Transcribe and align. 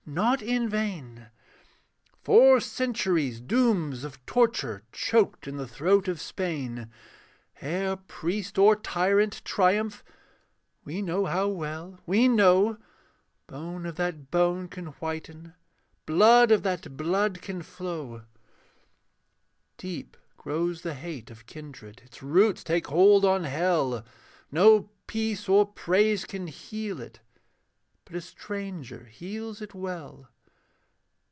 not 0.07 0.41
in 0.41 0.67
vain, 0.67 1.27
Four 2.21 2.59
centuries' 2.59 3.39
dooms 3.39 4.03
of 4.03 4.23
torture 4.25 4.83
Choked 4.91 5.47
in 5.47 5.55
the 5.55 5.67
throat 5.67 6.09
of 6.09 6.19
Spain, 6.19 6.89
Ere 7.61 7.95
priest 7.95 8.57
or 8.57 8.75
tyrant 8.75 9.41
triumph 9.45 10.03
We 10.83 11.01
know 11.01 11.27
how 11.27 11.47
well 11.47 11.99
we 12.05 12.27
know 12.27 12.77
Bone 13.47 13.85
of 13.85 13.95
that 13.97 14.29
bone 14.31 14.67
can 14.67 14.87
whiten, 14.99 15.53
Blood 16.05 16.51
of 16.51 16.61
that 16.63 16.97
blood 16.97 17.41
can 17.41 17.61
flow. 17.61 18.23
Deep 19.77 20.17
grows 20.35 20.81
the 20.81 20.95
hate 20.95 21.31
of 21.31 21.45
kindred, 21.45 22.01
Its 22.03 22.21
roots 22.21 22.65
take 22.65 22.87
hold 22.87 23.23
on 23.23 23.45
hell; 23.45 24.03
No 24.51 24.89
peace 25.07 25.47
or 25.47 25.65
praise 25.67 26.25
can 26.25 26.47
heal 26.47 26.99
it, 26.99 27.21
But 28.03 28.15
a 28.17 28.21
stranger 28.21 29.05
heals 29.05 29.61
it 29.61 29.73
well. 29.73 30.27